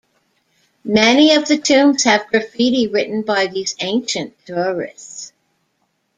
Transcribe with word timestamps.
Many 0.83 1.35
of 1.35 1.47
the 1.47 1.59
tombs 1.59 2.05
have 2.05 2.25
graffiti 2.25 2.87
written 2.87 3.21
by 3.21 3.45
these 3.45 3.75
ancient 3.81 4.33
tourists. 4.47 5.31